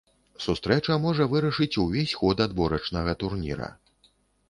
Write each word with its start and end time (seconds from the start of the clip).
Сустрэча 0.45 0.95
можа 1.03 1.27
вырашыць 1.35 1.69
увесь 1.85 2.17
ход 2.23 2.45
адборачнага 2.49 3.19
турніра. 3.25 3.73